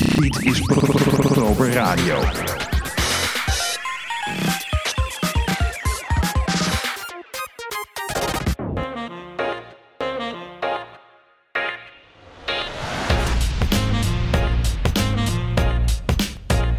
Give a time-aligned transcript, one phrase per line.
[0.00, 2.16] Dit is Proper Radio.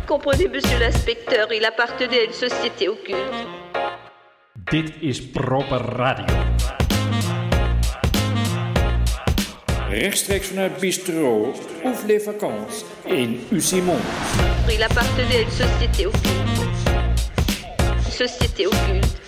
[0.07, 3.17] Comprenez, monsieur l'inspecteur, il appartenait à une société occulte.
[4.71, 6.80] Dit is Proper Radio.
[9.91, 11.53] Rechtstreeks vanuit Bistro
[11.83, 13.99] of Les Vacances in Usimon.
[14.73, 16.27] Il appartenait à une société occulte.
[18.09, 19.20] Société occulte.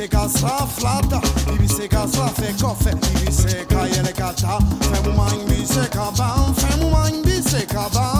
[0.00, 1.20] Ibiseka sra flata
[1.54, 8.19] Ibiseka sra fe kofe Ibiseka yele kata Femu mind biseka bam Femu mind biseka bam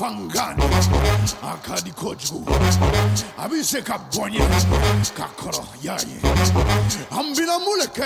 [0.00, 0.56] Anka fangan
[1.42, 2.44] Akadi koju.
[3.38, 4.40] Abise kabonye.
[5.16, 6.20] Kakoro yaye.
[7.10, 8.02] Ambina muleke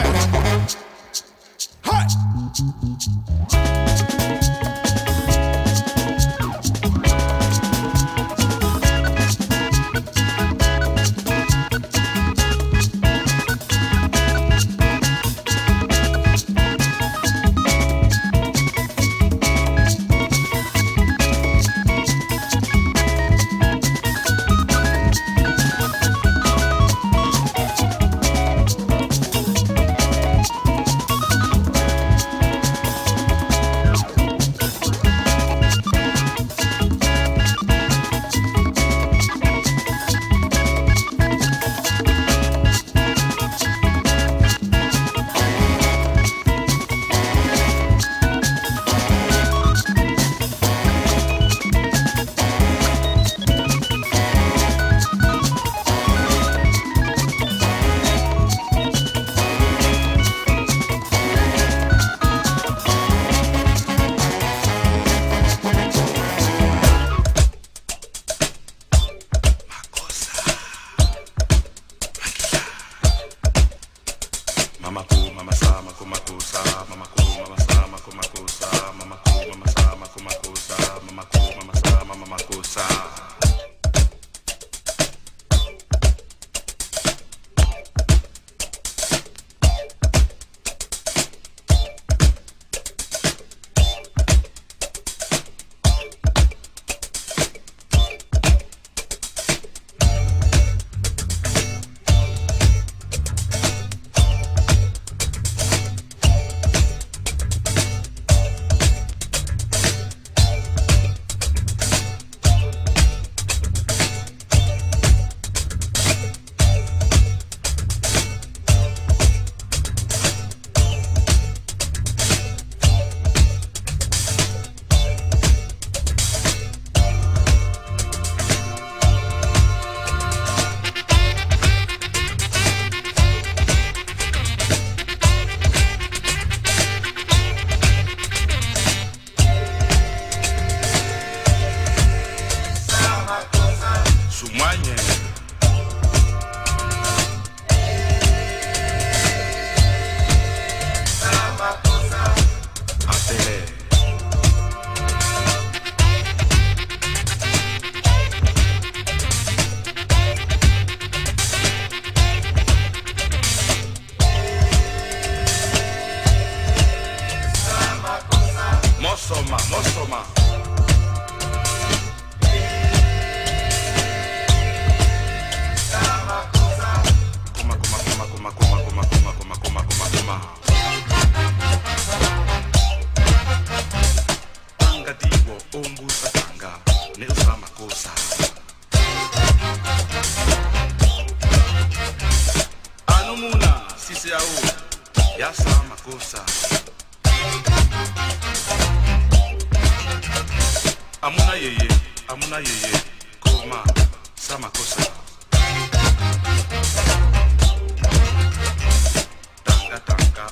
[209.64, 210.50] Tanga tanga,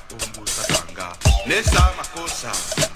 [1.45, 2.94] Nessa é uma coisa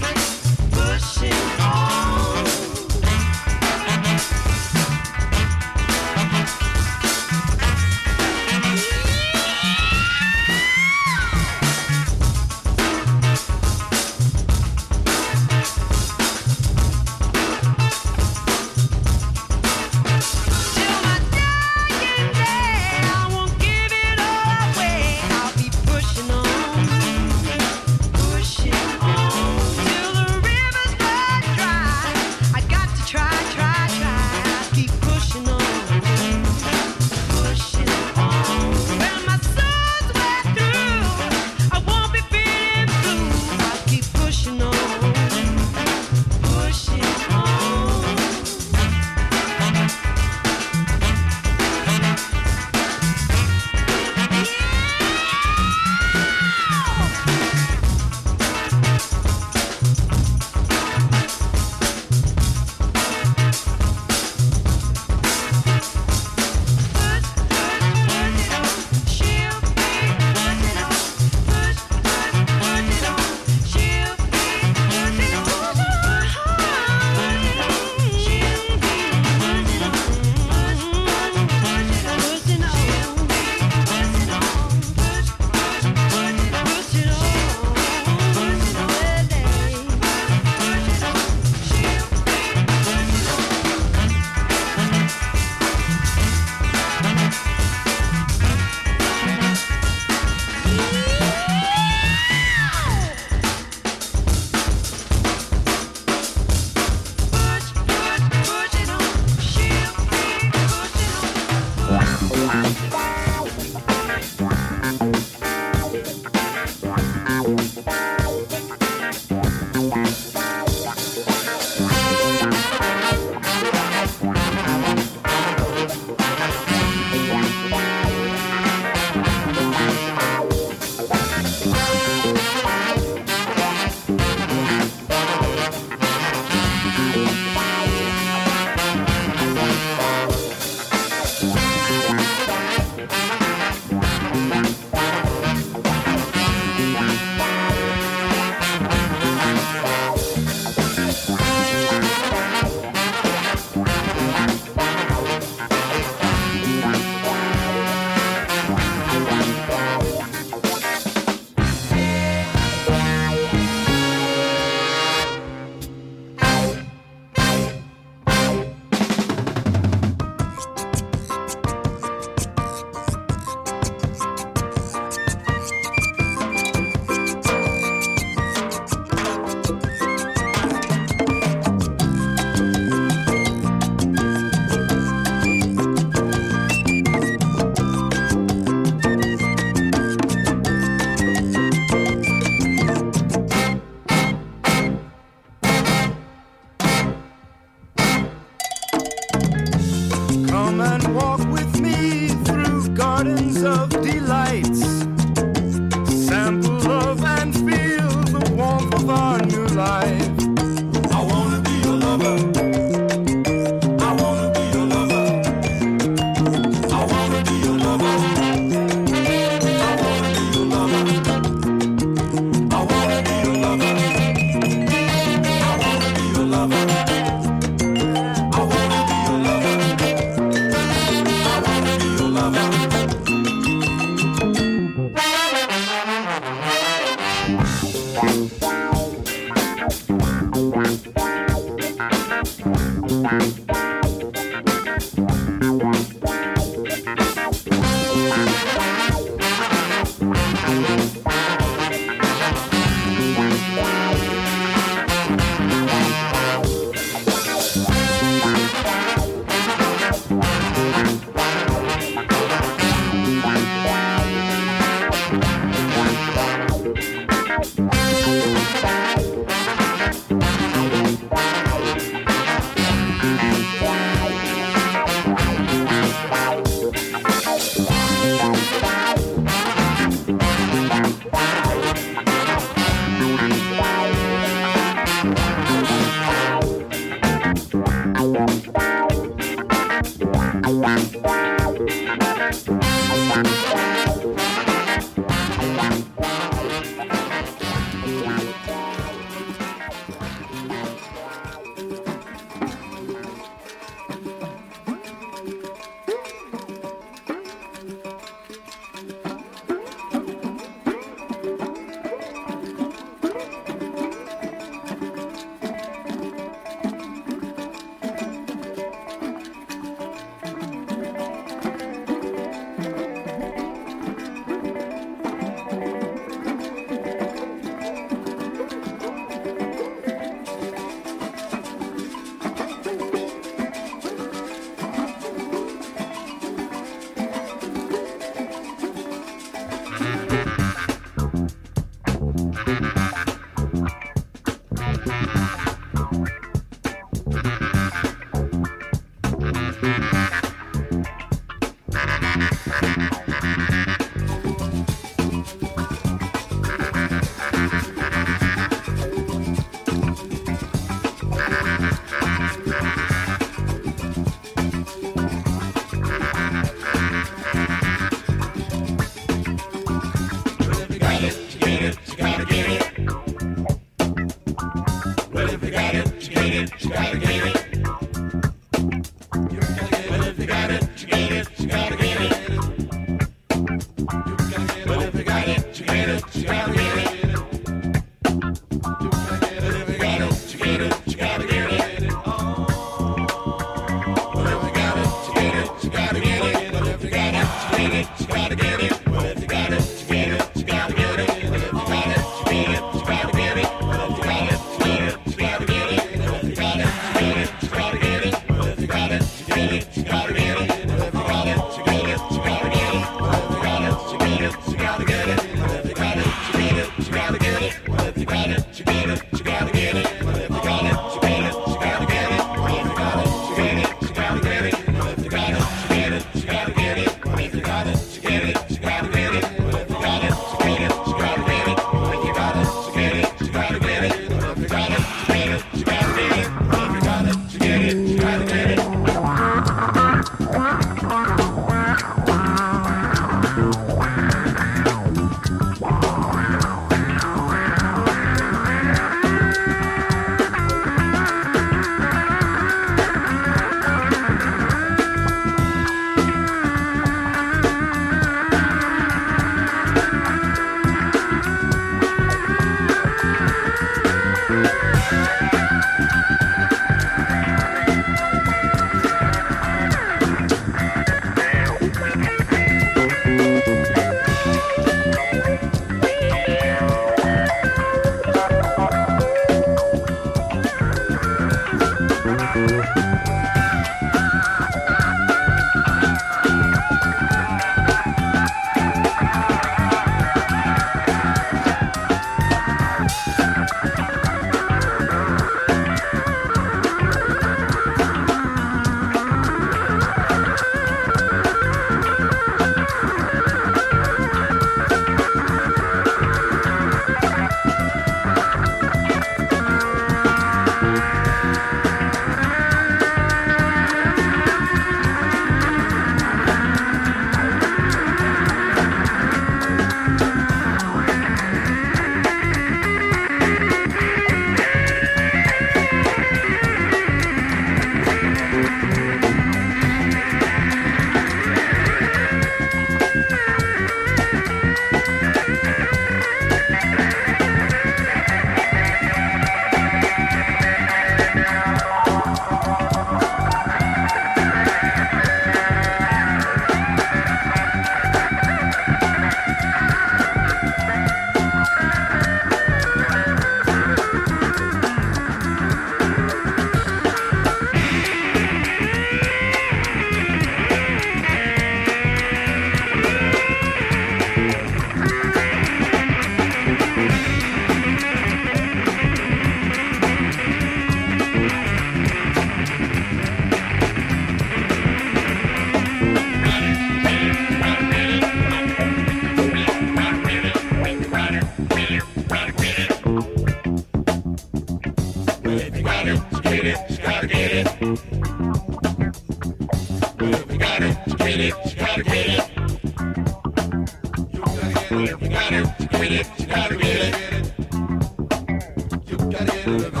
[599.45, 600.00] Dit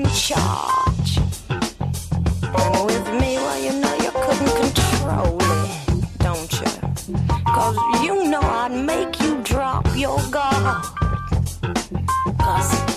[0.00, 1.18] in charge.
[1.50, 6.70] And with me, well, you know you couldn't control it, don't you?
[7.44, 10.84] Cause you know I'd make you drop your guard.
[12.38, 12.89] Cause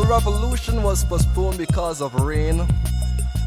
[0.00, 2.56] revolution was postponed because of rain.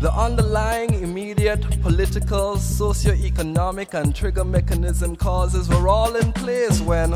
[0.02, 7.14] The underlying immediate political, socio-economic, and trigger mechanism causes were all in place when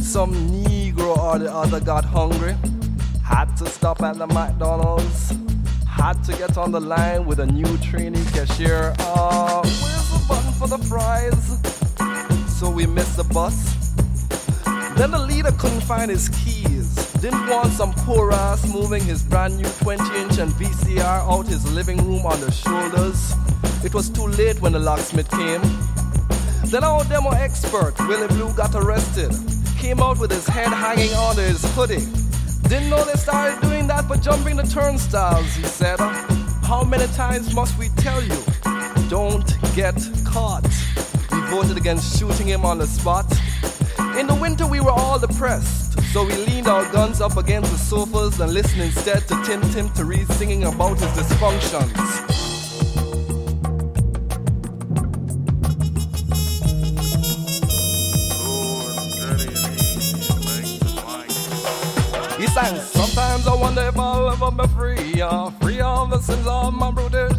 [0.00, 2.56] some Negro or the other got hungry,
[3.22, 5.34] had to stop at the McDonald's,
[5.86, 8.94] had to get on the line with a new trainee cashier.
[9.00, 11.58] Uh, where's the button for the fries?
[12.58, 13.76] So we missed the bus.
[14.96, 16.71] Then the leader couldn't find his keys.
[17.22, 21.64] Didn't want some poor ass moving his brand new 20 inch and VCR out his
[21.72, 23.34] living room on the shoulders.
[23.84, 25.62] It was too late when the locksmith came.
[26.64, 29.30] Then our demo expert, Willie Blue, got arrested.
[29.78, 32.04] Came out with his head hanging under his hoodie.
[32.68, 36.00] Didn't know they started doing that but jumping the turnstiles, he said.
[36.00, 38.42] How many times must we tell you?
[39.08, 39.46] Don't
[39.76, 39.94] get
[40.24, 40.66] caught.
[41.30, 43.30] We voted against shooting him on the spot.
[44.18, 47.78] In the winter, we were all depressed, so we leaned our guns up against the
[47.78, 51.88] sofas and listened instead to Tim Tim Therese singing about his dysfunctions.
[62.38, 65.22] He sang, Sometimes I wonder if I'll ever be free.
[65.22, 67.31] Uh, free of the sins of my brutish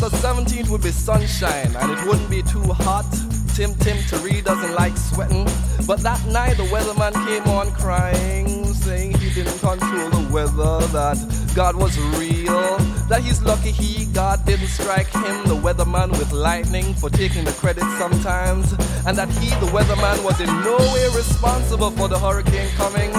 [0.00, 3.06] the 17th would be sunshine and it wouldn't be too hot.
[3.54, 5.46] Tim Tim Tari doesn't like sweating.
[5.86, 11.16] But that night the weatherman came on crying, saying he didn't control the weather, that
[11.54, 12.76] God was real,
[13.08, 17.52] that he's lucky he, God, didn't strike him, the weatherman, with lightning for taking the
[17.52, 18.72] credit sometimes,
[19.06, 23.10] and that he, the weatherman, was in no way responsible for the hurricane coming,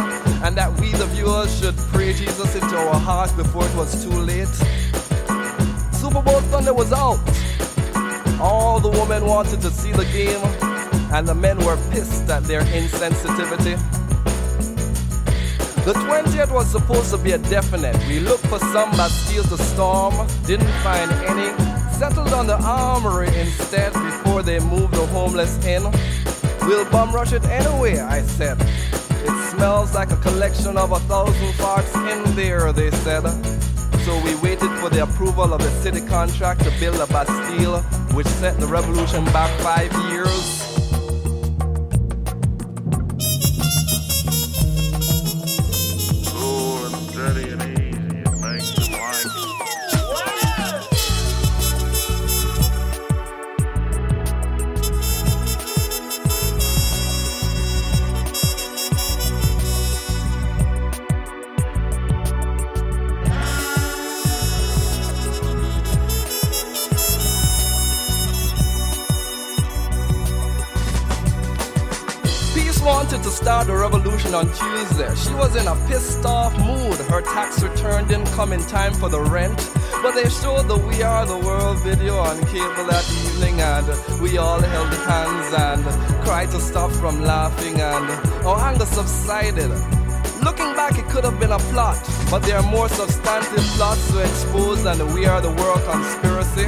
[0.44, 4.12] and that we, the viewers, should pray Jesus into our hearts before it was too
[4.12, 4.48] late.
[6.08, 7.20] Super Bowl Sunday was out.
[8.40, 10.40] All the women wanted to see the game,
[11.12, 13.76] and the men were pissed at their insensitivity.
[15.84, 17.98] The 20th was supposed to be a definite.
[18.08, 20.14] We looked for some Bastilles the storm,
[20.46, 21.50] didn't find any.
[21.92, 25.84] Settled on the armory instead before they moved the homeless in.
[26.62, 28.58] We'll bum rush it anyway, I said.
[28.62, 33.57] It smells like a collection of a thousand farts in there, they said.
[34.08, 37.82] So we waited for the approval of the city contract to build a Bastille,
[38.16, 40.57] which set the revolution back five years.
[74.54, 75.14] Tuesday.
[75.16, 76.98] She was in a pissed off mood.
[77.10, 79.58] Her tax return didn't come in time for the rent.
[80.02, 84.38] But they showed the We Are the World video on cable that evening, and we
[84.38, 85.84] all held hands and
[86.24, 88.10] cried to stop from laughing, and
[88.46, 89.72] our anger subsided.
[90.44, 91.98] Looking back, it could have been a plot,
[92.30, 96.68] but there are more substantive plots to expose than the We Are the World conspiracy.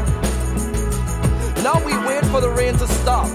[1.64, 3.30] Now we wait for the rain to stop.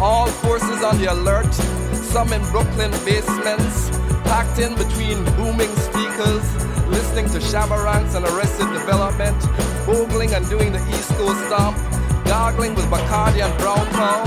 [0.00, 1.81] All forces on the alert.
[2.12, 3.88] Some in Brooklyn basements,
[4.28, 6.44] packed in between booming speakers,
[6.88, 9.34] listening to Shabba Ranks and Arrested Development,
[9.88, 11.74] ogling and doing the East Coast stomp,
[12.26, 14.24] gargling with Bacardi and Brown Cow,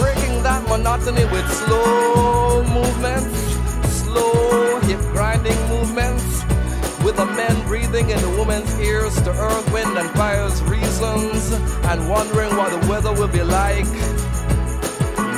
[0.00, 3.38] breaking that monotony with slow movements,
[4.00, 6.42] slow hip grinding movements,
[7.04, 11.52] with the men breathing in the woman's ears to earth, wind, and fire's reasons,
[11.84, 13.84] and wondering what the weather will be like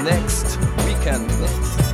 [0.04, 1.87] next weekend.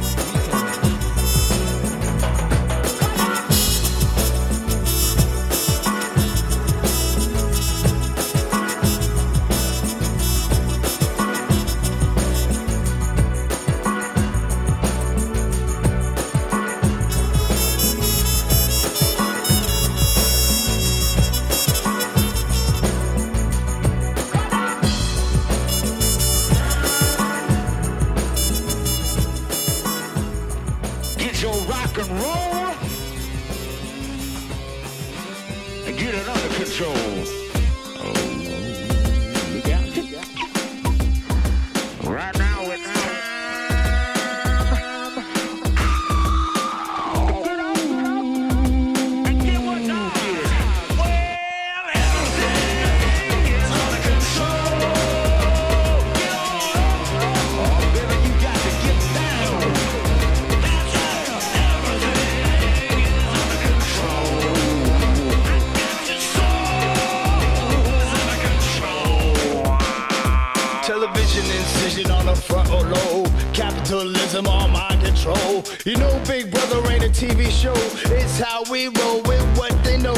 [74.35, 75.65] Capitalism on mind control.
[75.85, 77.75] You know, Big Brother ain't a TV show.
[78.13, 80.15] It's how we roll with what they know.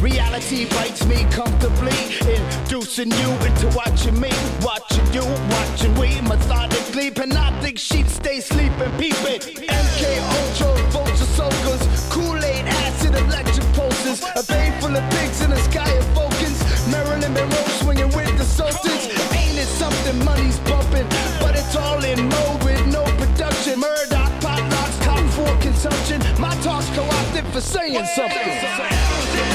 [0.00, 4.30] Reality bites me comfortably, inducing you into watching me,
[4.62, 7.10] watching you, watching we methodically.
[7.10, 9.40] Panoptic sheep stay sleeping, peeping.
[9.40, 10.02] MK
[10.38, 14.22] Ultra, vulture soakers, Kool-Aid, acid, electric pulses.
[14.36, 16.60] A bay full of pigs in the sky of Vulcans.
[16.90, 19.06] Marilyn Monroe swinging with the Sultans.
[19.32, 21.39] Ain't it something money's bumping?
[27.52, 29.49] For saying something.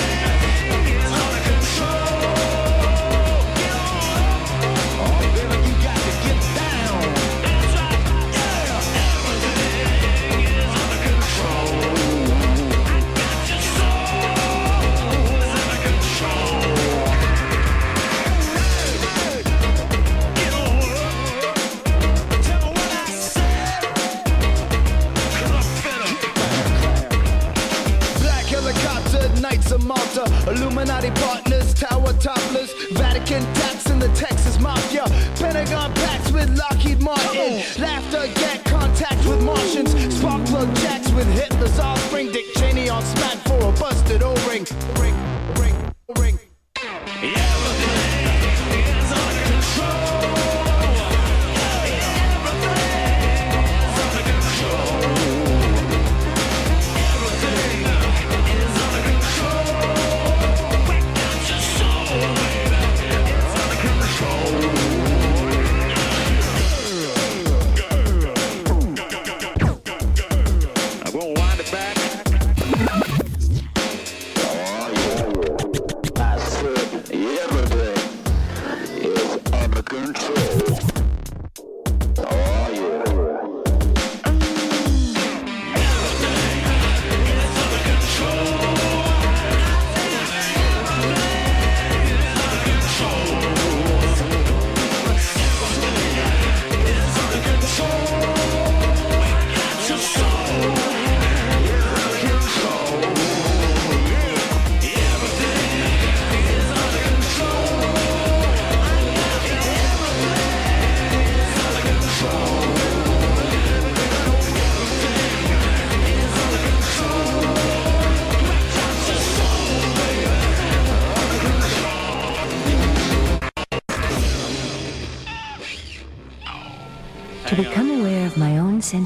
[30.55, 35.03] Illuminati partners, tower topless, Vatican tax in the Texas Mafia,
[35.35, 37.34] Pentagon pacts with Lockheed Martin,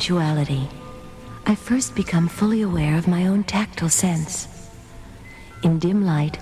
[0.10, 0.68] sensuality,
[1.46, 4.48] I first become fully aware of my own tactile sense.
[5.62, 6.40] In dim light,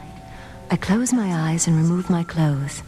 [0.72, 2.82] I close my eyes and remove my clothes.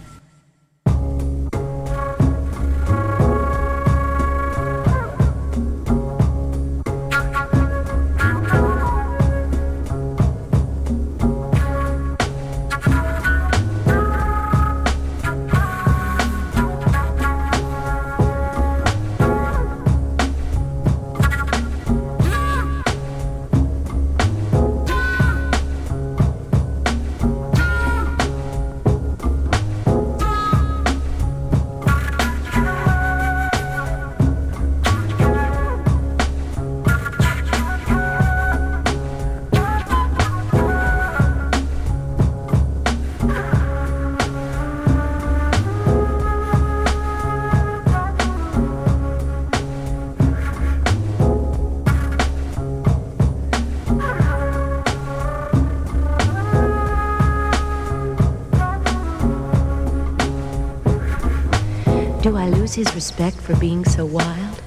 [62.80, 64.62] His respect for being so wild?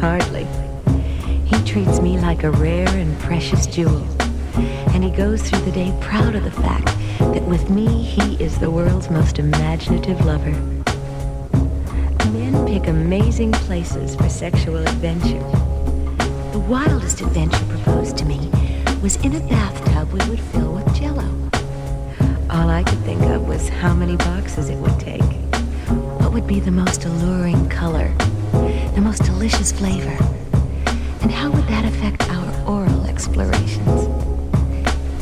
[0.00, 0.48] Hardly.
[1.44, 4.04] He treats me like a rare and precious jewel.
[4.92, 6.86] And he goes through the day proud of the fact
[7.20, 10.50] that with me he is the world's most imaginative lover.
[12.32, 15.46] Men pick amazing places for sexual adventure.
[16.50, 18.50] The wildest adventure proposed to me
[19.04, 21.28] was in a bathtub we would fill with jello.
[22.50, 25.45] All I could think of was how many boxes it would take.
[26.36, 28.12] Would be the most alluring color?
[28.94, 30.14] The most delicious flavor?
[31.22, 34.06] And how would that affect our oral explorations?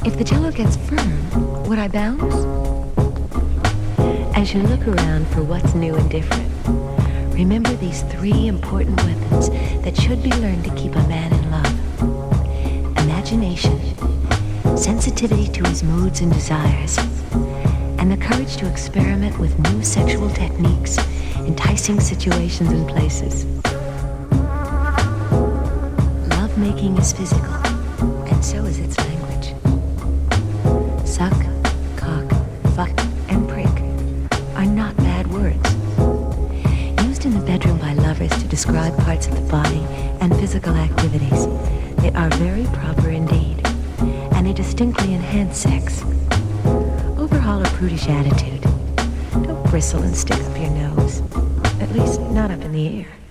[0.05, 2.35] If the jello gets firm, would I bounce?
[4.37, 6.51] As you look around for what's new and different,
[7.33, 9.51] remember these three important weapons
[9.85, 13.79] that should be learned to keep a man in love imagination,
[14.77, 16.99] sensitivity to his moods and desires,
[18.25, 20.97] courage to experiment with new sexual techniques,
[21.37, 23.45] enticing situations and places.
[26.31, 27.55] Lovemaking is physical,
[28.31, 29.55] and so is its language.
[31.07, 31.39] Suck,
[31.97, 32.27] cock,
[32.75, 32.99] fuck,
[33.29, 33.77] and prick
[34.57, 35.69] are not bad words.
[37.07, 39.85] Used in the bedroom by lovers to describe parts of the body
[40.23, 41.47] and physical activities,
[41.99, 43.61] they are very proper indeed,
[44.33, 46.03] and they distinctly enhance sex.
[47.45, 48.63] Overhaul a prudish attitude.
[49.43, 51.21] Don't bristle and stick up your nose.
[51.79, 53.24] At least, not up in the air.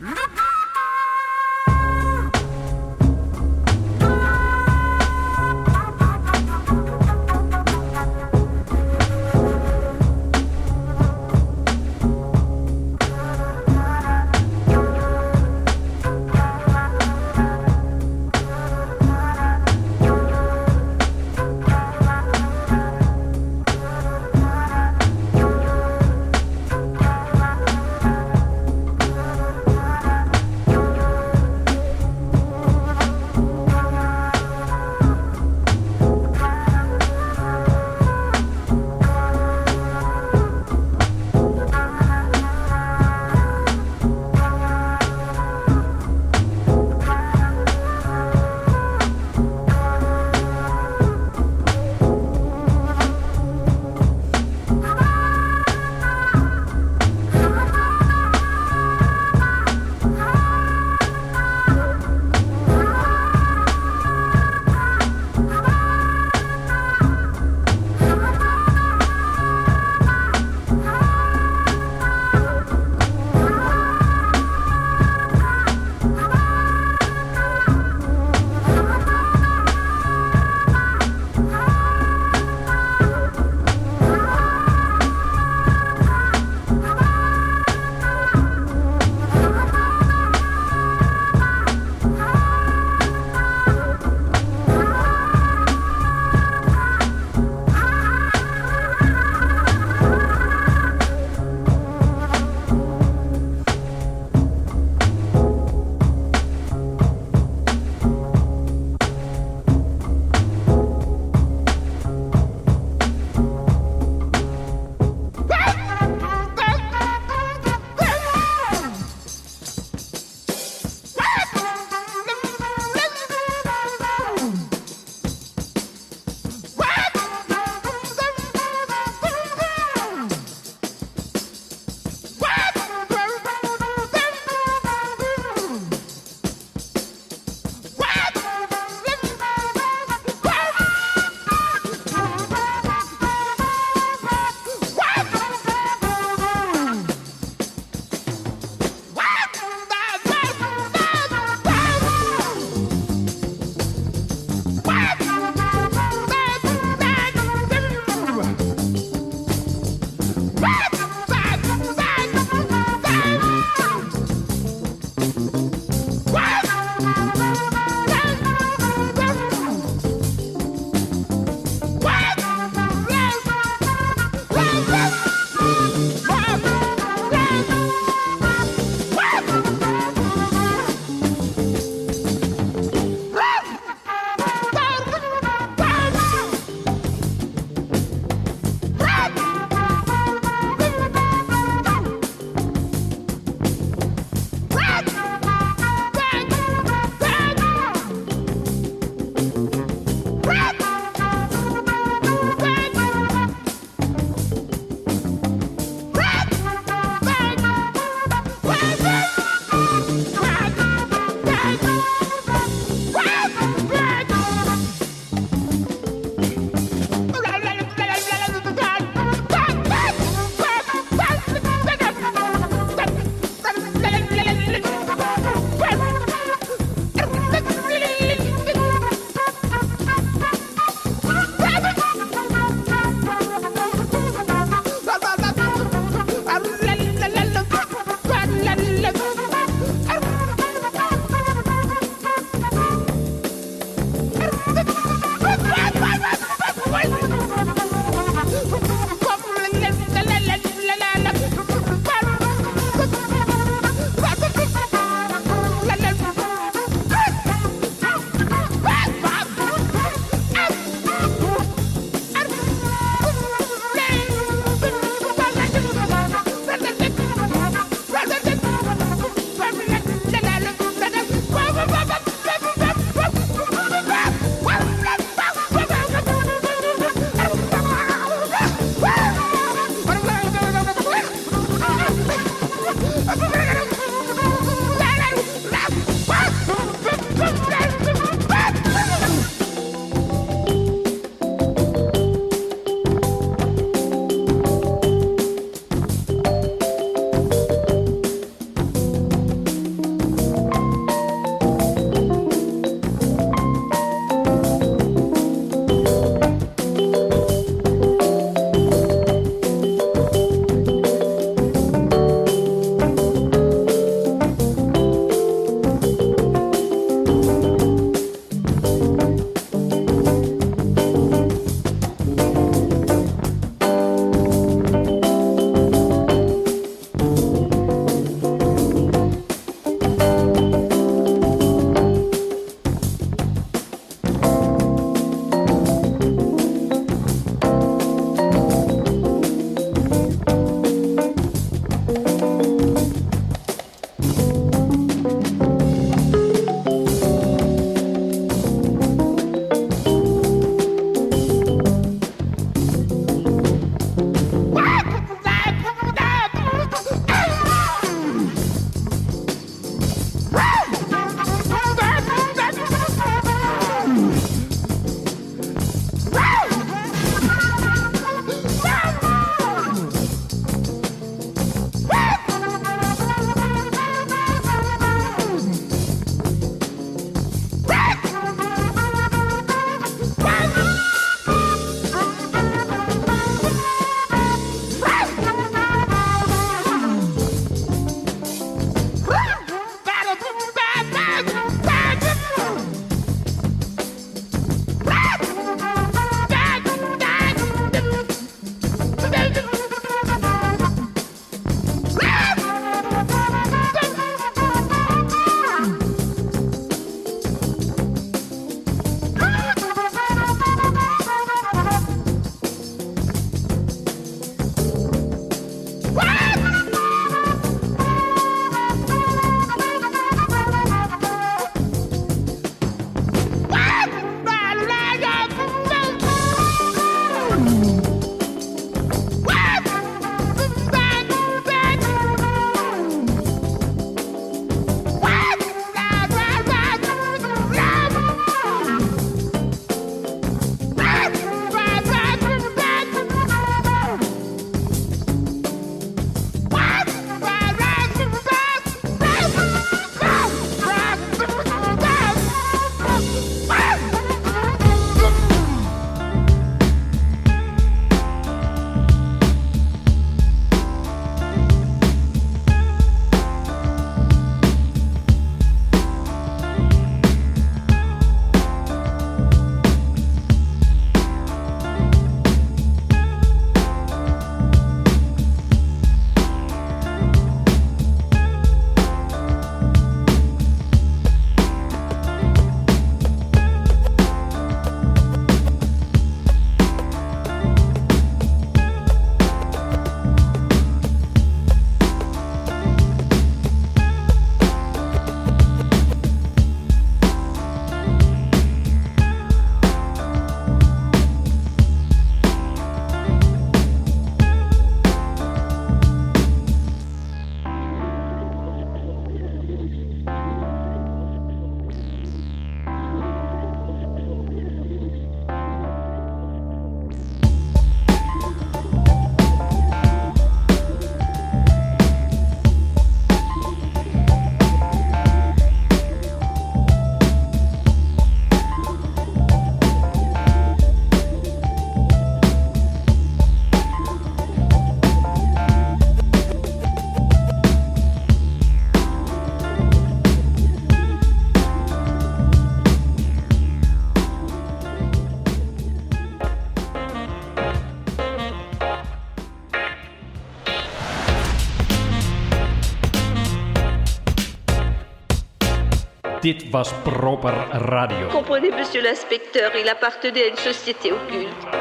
[556.44, 558.28] Dit was Proper Radio.
[558.28, 561.73] Comprenez, monsieur l'inspecteur, il appartenait à une société occulte.